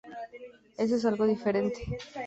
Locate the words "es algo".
0.95-1.27